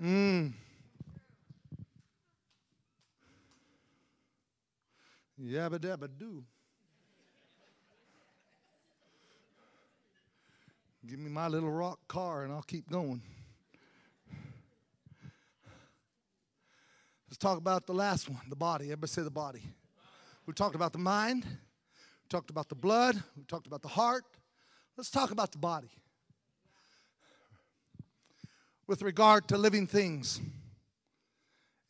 [0.00, 0.52] Mm.
[5.42, 6.44] Yabba dabba do.
[11.06, 13.22] Give me my little rock car and I'll keep going.
[17.36, 18.86] Let's talk about the last one, the body.
[18.86, 19.60] Everybody say the body.
[20.46, 24.24] We talked about the mind, we talked about the blood, we talked about the heart.
[24.96, 25.90] Let's talk about the body.
[28.86, 30.40] With regard to living things,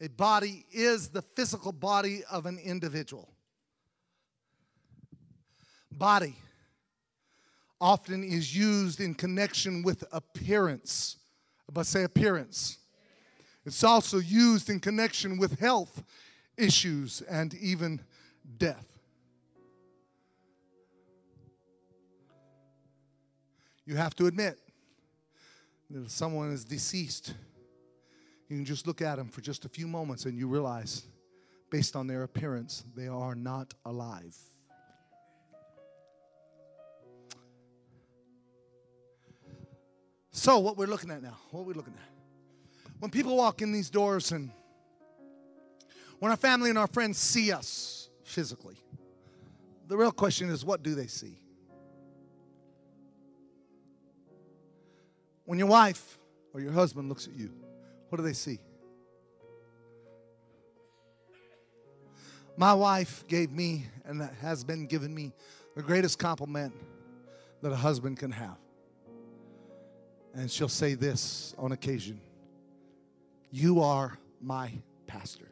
[0.00, 3.28] a body is the physical body of an individual.
[5.92, 6.34] Body
[7.80, 11.18] often is used in connection with appearance.
[11.72, 12.78] But say appearance.
[13.66, 16.04] It's also used in connection with health
[16.56, 18.00] issues and even
[18.58, 18.86] death.
[23.84, 24.58] You have to admit
[25.90, 27.34] that if someone is deceased,
[28.48, 31.02] you can just look at them for just a few moments and you realize,
[31.68, 34.36] based on their appearance, they are not alive.
[40.30, 42.15] So, what we're looking at now, what are we looking at?
[42.98, 44.50] When people walk in these doors and
[46.18, 48.76] when our family and our friends see us physically,
[49.86, 51.38] the real question is what do they see?
[55.44, 56.18] When your wife
[56.52, 57.52] or your husband looks at you,
[58.08, 58.58] what do they see?
[62.56, 65.34] My wife gave me and has been given me
[65.76, 66.72] the greatest compliment
[67.60, 68.56] that a husband can have.
[70.34, 72.20] And she'll say this on occasion
[73.56, 74.70] you are my
[75.06, 75.48] pastor.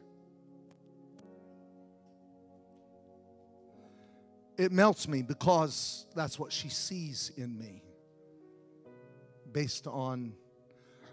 [4.59, 7.81] It melts me because that's what she sees in me
[9.51, 10.33] based on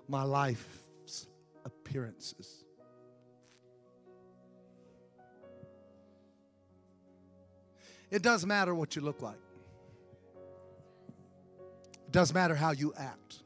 [0.07, 1.29] my life's
[1.65, 2.63] appearances.
[8.11, 9.41] It doesn't matter what you look like.
[12.07, 13.43] It doesn't matter how you act.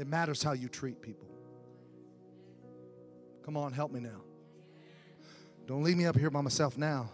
[0.00, 1.28] It matters how you treat people.
[3.44, 4.22] Come on, help me now.
[5.66, 7.10] Don't leave me up here by myself now.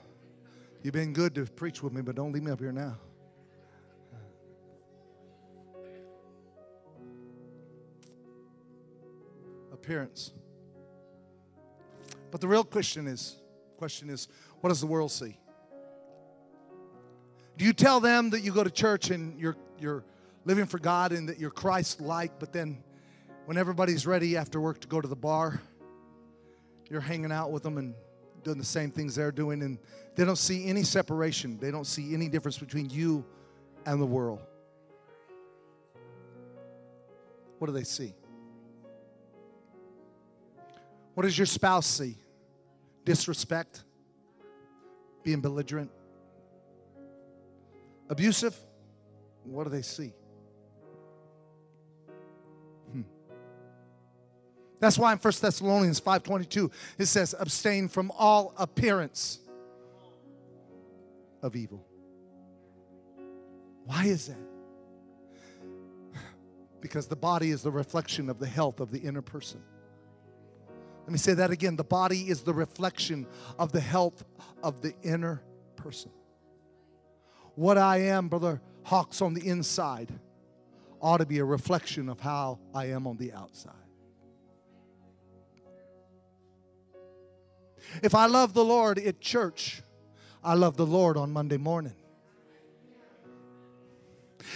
[0.85, 2.97] You've been good to preach with me, but don't leave me up here now.
[9.73, 10.31] Appearance.
[12.31, 13.35] But the real question is,
[13.79, 14.29] question is,
[14.61, 15.37] what does the world see?
[17.57, 20.05] Do you tell them that you go to church and you're you're
[20.47, 22.83] living for God and that you're Christ like, but then
[23.45, 25.61] when everybody's ready after work to go to the bar,
[26.89, 27.95] you're hanging out with them and
[28.43, 29.79] doing the same things they're doing, and
[30.15, 31.59] they don't see any separation.
[31.59, 33.27] They don't see any difference between you
[33.85, 34.41] and the world.
[37.59, 38.15] What do they see?
[41.13, 42.17] What does your spouse see?
[43.05, 43.83] Disrespect?
[45.23, 45.91] Being belligerent?
[48.09, 48.57] abusive,
[49.45, 50.13] what do they see?
[54.79, 59.39] That's why in 1 Thessalonians 5:22 it says abstain from all appearance
[61.43, 61.87] of evil.
[63.85, 64.37] Why is that?
[66.81, 69.63] Because the body is the reflection of the health of the inner person.
[71.05, 71.77] Let me say that again.
[71.77, 73.27] The body is the reflection
[73.59, 74.25] of the health
[74.63, 75.43] of the inner
[75.77, 76.11] person.
[77.55, 80.13] What I am, Brother Hawks, on the inside
[81.01, 83.86] ought to be a reflection of how I am on the outside.
[88.03, 89.83] If I love the Lord at church,
[90.43, 91.95] I love the Lord on Monday morning.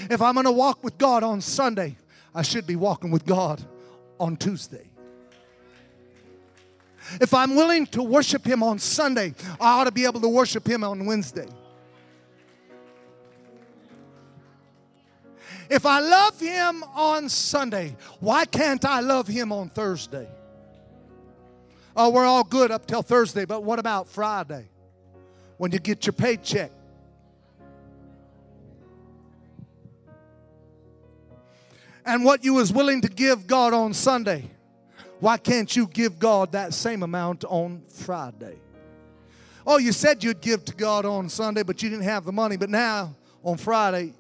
[0.09, 1.97] If I'm going to walk with God on Sunday,
[2.35, 3.63] I should be walking with God
[4.19, 4.89] on Tuesday.
[7.21, 10.67] If I'm willing to worship Him on Sunday, I ought to be able to worship
[10.67, 11.49] Him on Wednesday.
[15.69, 20.29] If I love Him on Sunday, why can't I love Him on Thursday?
[21.97, 24.69] Oh, we're all good up till Thursday, but what about Friday?
[25.57, 26.71] When you get your paycheck?
[32.07, 34.51] And what you was willing to give God on Sunday,
[35.19, 38.57] why can't you give God that same amount on Friday?
[39.67, 42.57] Oh, you said you'd give to God on Sunday, but you didn't have the money.
[42.57, 43.15] But now,
[43.45, 44.15] on Friday,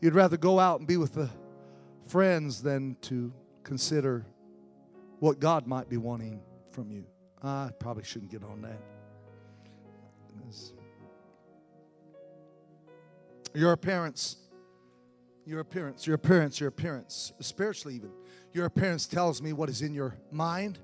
[0.00, 1.30] you'd rather go out and be with the
[2.06, 4.26] friends than to consider
[5.20, 6.40] what God might be wanting
[6.74, 7.04] from you.
[7.42, 8.80] I probably shouldn't get on that.
[13.54, 14.36] Your appearance,
[15.46, 18.10] your appearance, your appearance, your appearance, spiritually even.
[18.52, 20.80] Your appearance tells me what is in your mind.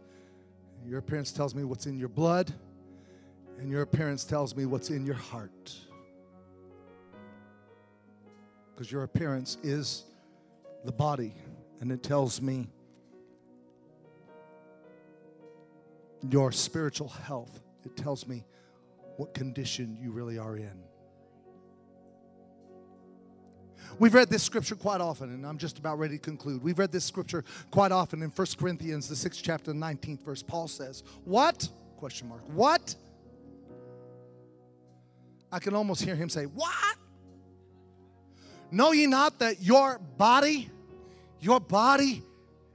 [0.86, 2.52] Your appearance tells me what's in your blood.
[3.58, 5.74] And your appearance tells me what's in your heart.
[8.72, 10.04] Because your appearance is
[10.84, 11.34] the body,
[11.80, 12.68] and it tells me
[16.28, 17.60] your spiritual health.
[17.84, 18.44] It tells me
[19.16, 20.82] what condition you really are in.
[23.98, 26.62] We've read this scripture quite often, and I'm just about ready to conclude.
[26.62, 30.42] We've read this scripture quite often in 1 Corinthians, the 6th chapter, the 19th verse.
[30.42, 31.68] Paul says, What?
[31.96, 32.42] Question mark.
[32.54, 32.94] What?
[35.52, 36.96] I can almost hear him say, What?
[38.70, 40.70] Know ye not that your body,
[41.40, 42.22] your body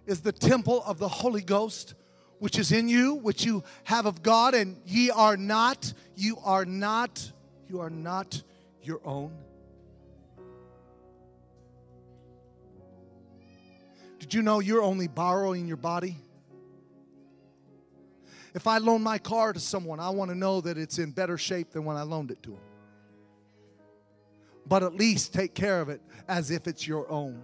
[0.05, 1.95] is the temple of the Holy Ghost,
[2.39, 6.65] which is in you, which you have of God, and ye are not, you are
[6.65, 7.31] not,
[7.67, 8.41] you are not
[8.81, 9.31] your own.
[14.19, 16.17] Did you know you're only borrowing your body?
[18.53, 21.37] If I loan my car to someone, I want to know that it's in better
[21.37, 22.59] shape than when I loaned it to them.
[24.65, 27.43] But at least take care of it as if it's your own.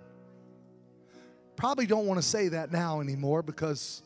[1.55, 4.01] Probably don't want to say that now anymore because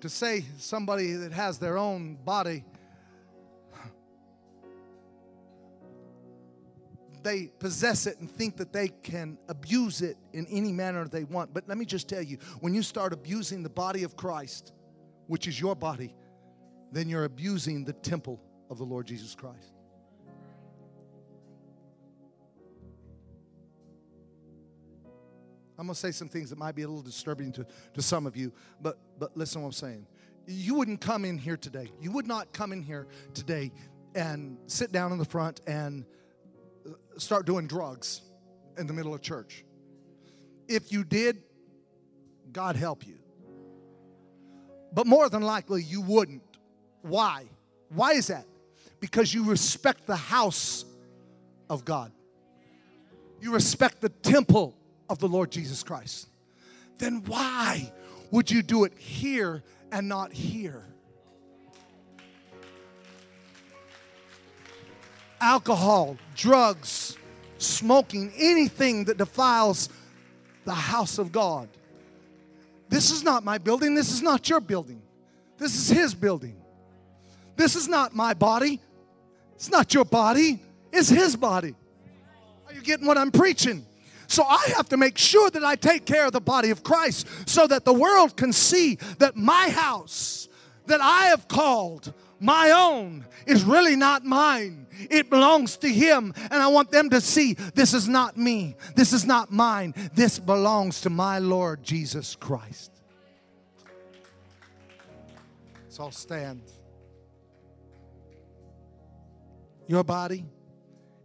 [0.00, 2.64] to say somebody that has their own body
[7.22, 11.52] they possess it and think that they can abuse it in any manner they want.
[11.52, 14.72] But let me just tell you when you start abusing the body of Christ,
[15.26, 16.14] which is your body,
[16.92, 18.40] then you're abusing the temple
[18.70, 19.77] of the Lord Jesus Christ.
[25.78, 28.26] I'm going to say some things that might be a little disturbing to, to some
[28.26, 28.52] of you,
[28.82, 30.06] but, but listen to what I'm saying.
[30.46, 31.92] You wouldn't come in here today.
[32.00, 33.70] You would not come in here today
[34.16, 36.04] and sit down in the front and
[36.84, 38.22] uh, start doing drugs
[38.76, 39.64] in the middle of church.
[40.66, 41.42] If you did,
[42.50, 43.18] God help you.
[44.92, 46.42] But more than likely, you wouldn't.
[47.02, 47.44] Why?
[47.90, 48.46] Why is that?
[48.98, 50.84] Because you respect the house
[51.70, 52.10] of God,
[53.40, 54.74] you respect the temple
[55.08, 56.28] of the Lord Jesus Christ.
[56.98, 57.92] Then why
[58.30, 60.84] would you do it here and not here?
[65.40, 67.16] alcohol, drugs,
[67.58, 69.88] smoking, anything that defiles
[70.64, 71.68] the house of God.
[72.88, 73.94] This is not my building.
[73.94, 75.02] This is not your building.
[75.58, 76.56] This is His building.
[77.56, 78.80] This is not my body.
[79.54, 80.60] It's not your body.
[80.92, 81.74] It's His body.
[82.66, 83.84] Are you getting what I'm preaching?
[84.28, 87.26] So I have to make sure that I take care of the body of Christ
[87.48, 90.48] so that the world can see that my house
[90.86, 94.86] that I have called my own is really not mine.
[95.10, 96.34] It belongs to Him.
[96.36, 98.76] And I want them to see this is not me.
[98.94, 99.94] This is not mine.
[100.14, 102.92] This belongs to my Lord Jesus Christ.
[105.84, 106.62] Let's all stand.
[109.86, 110.44] Your body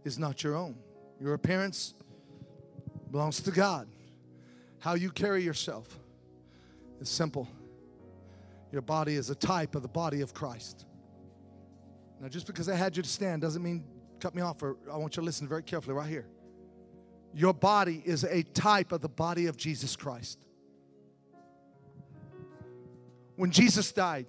[0.04, 0.76] is not your own.
[1.20, 1.94] Your appearance
[3.14, 3.86] belongs to God.
[4.80, 6.00] How you carry yourself
[7.00, 7.46] is simple.
[8.72, 10.84] Your body is a type of the body of Christ.
[12.20, 13.84] Now, just because I had you to stand doesn't mean
[14.18, 16.26] cut me off, or I want you to listen very carefully right here.
[17.32, 20.44] Your body is a type of the body of Jesus Christ.
[23.36, 24.26] When Jesus died,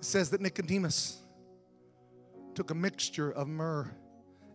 [0.00, 1.18] it says that Nicodemus
[2.56, 3.88] took a mixture of myrrh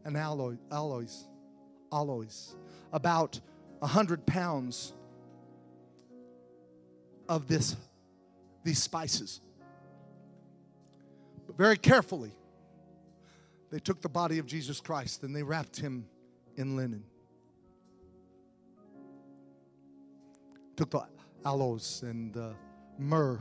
[0.05, 1.27] and alloy, alloys,
[1.91, 2.55] alloys,
[2.93, 3.41] about
[3.81, 4.93] a hundred pounds
[7.27, 7.75] of this,
[8.63, 9.41] these spices.
[11.47, 12.31] But very carefully,
[13.71, 16.05] they took the body of Jesus Christ and they wrapped him
[16.55, 17.03] in linen.
[20.77, 21.01] Took the
[21.45, 22.53] aloes and the
[22.97, 23.39] myrrh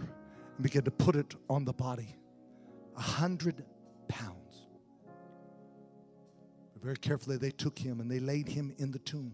[0.56, 2.16] and began to put it on the body.
[2.96, 3.64] A hundred
[6.84, 9.32] Very carefully, they took him and they laid him in the tomb.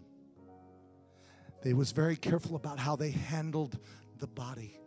[1.63, 3.77] They was very careful about how they handled
[4.19, 4.79] the body.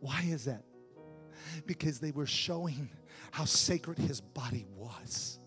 [0.00, 0.64] Why is that?
[1.64, 2.90] Because they were showing
[3.30, 5.38] how sacred his body was.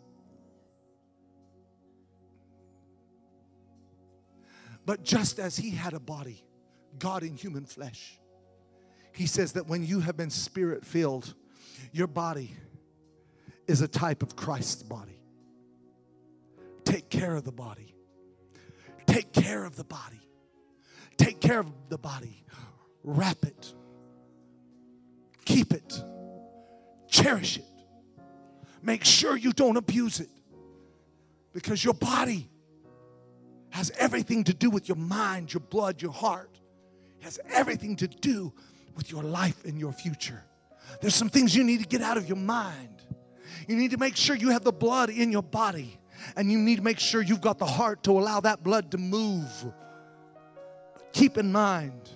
[4.86, 6.46] But just as he had a body,
[6.98, 8.18] God in human flesh,
[9.12, 11.36] he says that when you have been spirit filled,
[11.92, 12.56] your body
[13.70, 15.22] is a type of Christ's body.
[16.86, 17.94] Take care of the body.
[19.06, 20.28] Take care of the body.
[21.18, 22.44] Take care of the body.
[23.04, 23.74] Wrap it.
[25.46, 26.02] Keep it.
[27.10, 27.66] Cherish it.
[28.82, 30.30] Make sure you don't abuse it.
[31.54, 32.50] Because your body
[33.70, 36.60] has everything to do with your mind, your blood, your heart.
[37.20, 38.52] It has everything to do
[38.96, 40.44] with your life and your future.
[41.02, 43.04] There's some things you need to get out of your mind.
[43.68, 46.00] You need to make sure you have the blood in your body,
[46.36, 48.97] and you need to make sure you've got the heart to allow that blood to
[48.97, 49.47] move.
[51.12, 52.10] keep in mind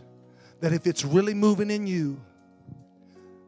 [0.62, 2.22] that if it's really moving in you,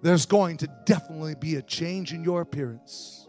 [0.01, 3.27] there's going to definitely be a change in your appearance.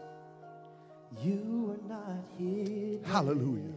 [1.23, 2.99] You are not here.
[3.05, 3.73] Hallelujah.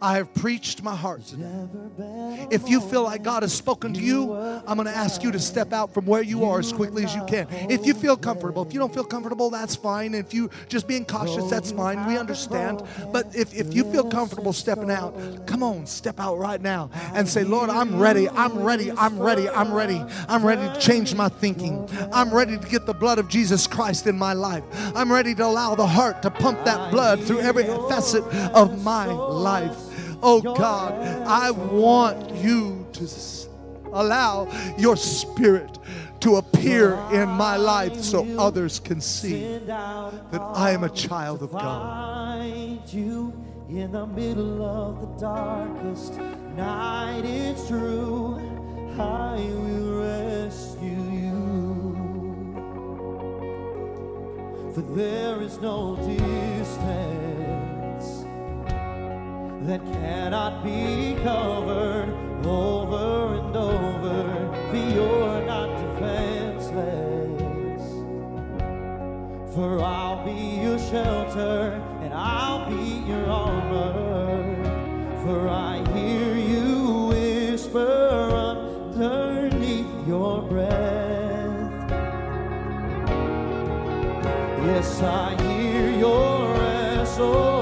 [0.00, 2.46] I have preached my heart today.
[2.50, 5.38] If you feel like God has spoken to you, I'm going to ask you to
[5.38, 7.46] step out from where you are as quickly as you can.
[7.70, 10.14] If you feel comfortable, if you don't feel comfortable, that's fine.
[10.14, 12.06] If you just being cautious, that's fine.
[12.06, 12.82] We understand.
[13.12, 17.28] But if, if you feel comfortable stepping out, come on, step out right now and
[17.28, 18.28] say, Lord, I'm ready.
[18.28, 18.90] I'm ready.
[18.92, 19.48] I'm ready.
[19.48, 20.04] I'm ready.
[20.28, 21.88] I'm ready to change my thinking.
[22.12, 24.64] I'm ready to get the blood of Jesus Christ in my life.
[24.94, 28.24] I'm ready to allow the heart to pump that blood through every facet
[28.54, 29.75] of my life.
[30.22, 30.92] Oh God,
[31.26, 33.08] I want you to
[33.92, 34.48] allow
[34.78, 35.78] your spirit
[36.20, 41.52] to appear in my life so others can see that I am a child of
[41.52, 42.06] God.
[43.68, 46.14] In the middle of the darkest
[46.54, 48.38] night, it's true,
[48.96, 51.34] I will rescue you.
[54.72, 57.25] For there is no distance
[59.62, 67.82] that cannot be covered over and over, for you're not defenseless.
[69.54, 73.94] For I'll be your shelter and I'll be your armor.
[75.24, 81.90] For I hear you whisper underneath your breath.
[84.66, 86.56] Yes, I hear your
[87.06, 87.55] SOS,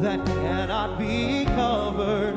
[0.00, 2.29] that cannot be covered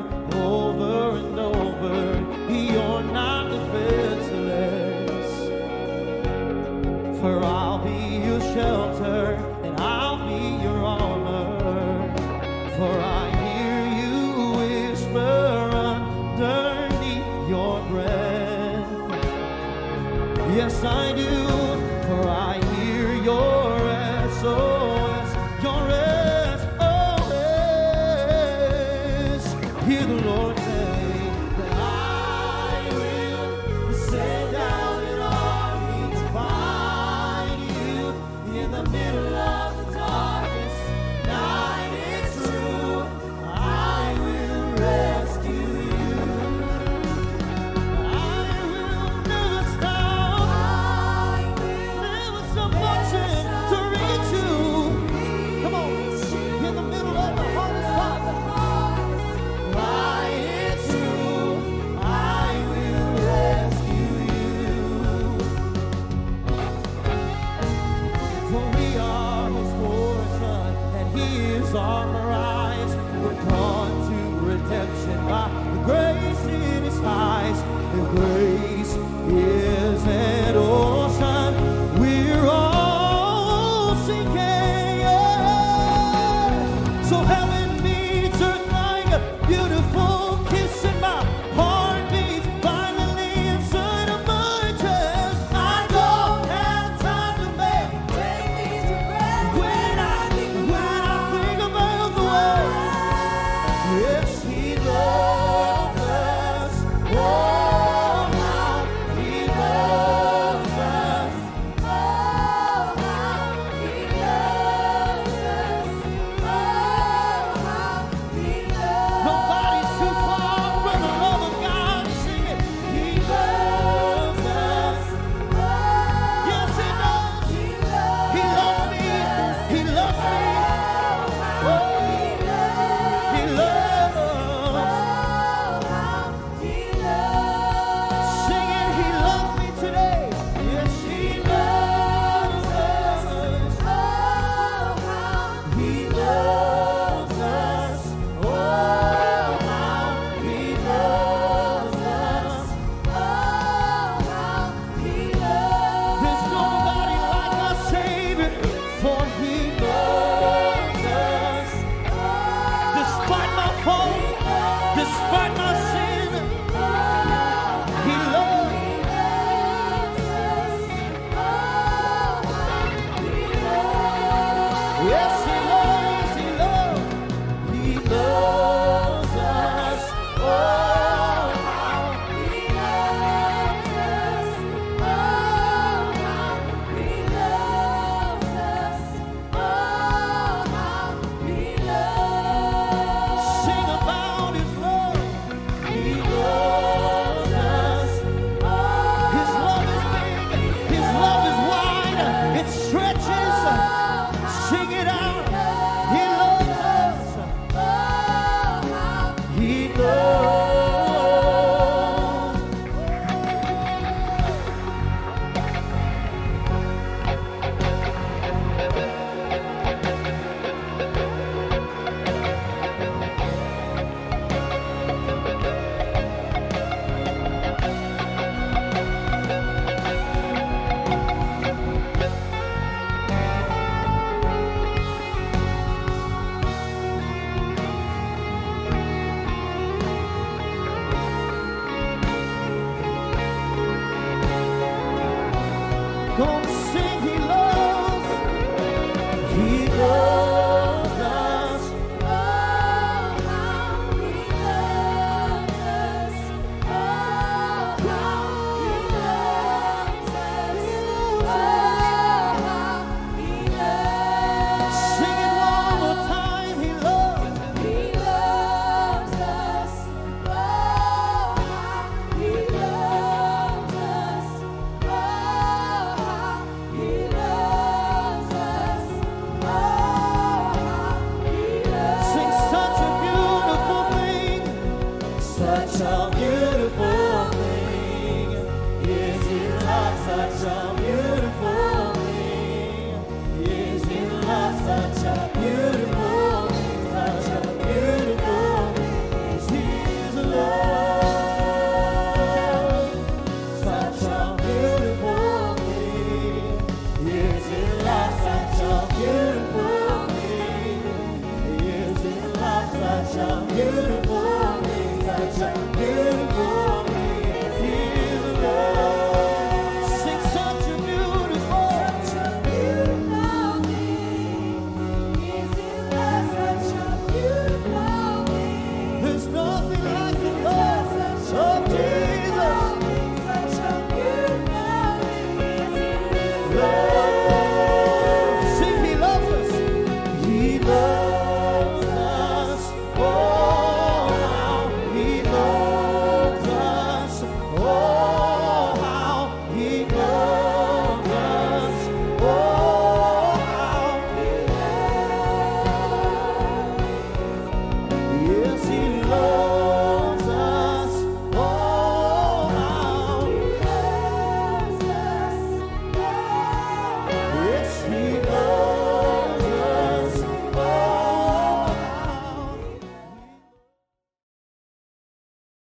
[290.64, 290.93] some